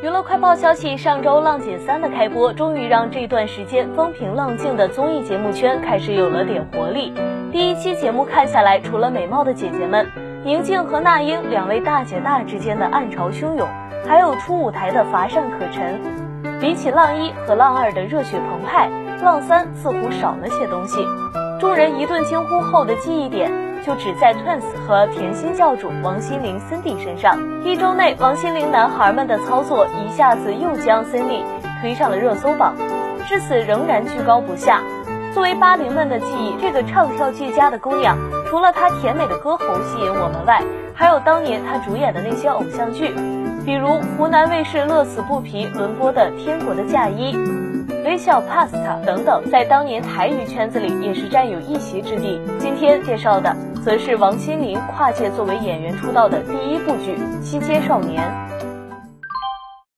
[0.00, 7.12] 娱乐快报消息：上周《浪姐三》的开播，终于让这段时间风平浪静的综艺节目圈开始有了点活力。
[7.52, 10.06] 第一期节目看下来，除了美貌的姐姐们
[10.44, 13.68] 宁静和那英两位大姐大之间的暗潮汹涌，
[14.06, 16.00] 还有初舞台的乏善可陈。
[16.60, 18.88] 比起浪一和浪二的热血澎湃，
[19.22, 21.04] 浪三似乎少了些东西。
[21.60, 23.50] 众人一顿惊呼后的记忆点。
[23.84, 27.38] 就只在 Twins 和甜心教主王心凌 Cindy 身上。
[27.64, 31.42] 一周内，王心凌男孩们的操作一下子又将 Cindy
[31.80, 32.74] 推上了热搜榜，
[33.26, 34.80] 至此仍然居高不下。
[35.34, 40.62] 作为八零们的记忆，这个唱跳俱佳的姑娘，除了她甜美的歌喉吸引我们外，
[40.94, 43.14] 还有当年她主演的那些偶像剧，
[43.64, 47.34] 比如湖南卫视乐此不疲轮播的《天国的嫁衣》。
[48.04, 52.40] 微笑 Pasta 等等，在当年台语圈子里也是占有一席之地。
[52.58, 58.22] 今天介绍的，则是王心凌跨界作为演员出道的第一部剧《西街少年》。